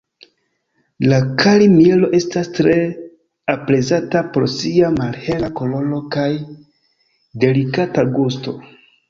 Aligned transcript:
La 1.09 1.17
kari-mielo 1.41 2.09
estas 2.19 2.49
tre 2.59 2.73
aprezata 3.55 4.23
por 4.39 4.47
sia 4.55 4.89
malhela 4.97 5.51
koloro 5.61 6.01
kaj 6.17 6.27
delikata 7.47 8.09
gusto. 8.19 8.59